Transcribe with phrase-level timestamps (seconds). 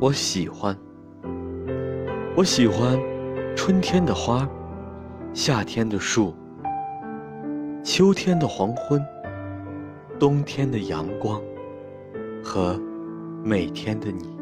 [0.00, 0.76] 我喜欢。
[2.36, 2.96] 我喜欢
[3.56, 4.48] 春天的花
[5.34, 6.32] 夏天的树
[7.82, 9.04] 秋天的黄昏
[10.20, 11.42] 冬天的阳光
[12.44, 12.80] 和
[13.42, 14.37] 每天的你。